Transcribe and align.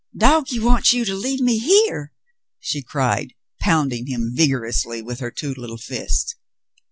"Doggie 0.17 0.59
wants 0.59 0.93
you 0.93 1.05
to 1.05 1.13
leave 1.13 1.41
me 1.41 1.59
here," 1.59 2.11
she 2.59 2.81
cried, 2.81 3.35
pound 3.59 3.93
ing 3.93 4.07
him 4.07 4.31
vigorously 4.33 4.99
with 4.99 5.19
her 5.19 5.29
two 5.29 5.53
little 5.53 5.77
fists. 5.77 6.33